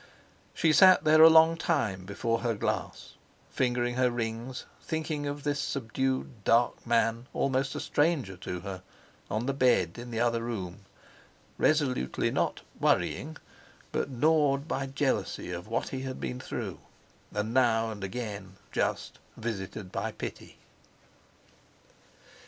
[0.55, 3.13] She sat there a long time before her glass,
[3.51, 8.81] fingering her rings, thinking of this subdued dark man, almost a stranger to her,
[9.29, 10.85] on the bed in the other room;
[11.59, 13.37] resolutely not "worrying,"
[13.91, 16.79] but gnawed by jealousy of what he had been through,
[17.31, 20.57] and now and again just visited by pity.